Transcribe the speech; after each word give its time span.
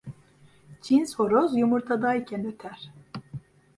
Cins 0.87 1.13
horoz 1.19 1.53
yumurtada 1.57 2.13
iken 2.23 2.47
öter. 2.53 2.91